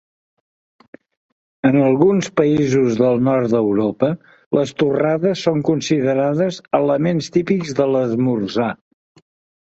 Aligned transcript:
En 1.69 1.75
alguns 1.81 2.29
països 2.39 2.95
del 3.01 3.19
nord 3.27 3.51
d'Europa 3.51 4.09
les 4.59 4.73
torrades 4.83 5.43
són 5.49 5.61
considerades 5.67 6.57
elements 6.79 7.29
típics 7.37 7.77
de 7.81 7.87
l'esmorzar. 7.97 8.71